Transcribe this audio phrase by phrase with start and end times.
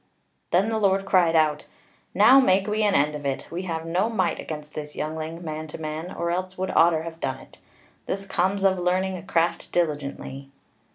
[0.49, 1.67] Then the Lord cried out:
[2.15, 3.45] "Now make we an end of it!
[3.51, 7.19] We have no might against this youngling, man to man: or else would Otter have
[7.19, 7.59] done it.
[8.07, 10.49] This comes of learning a craft diligently."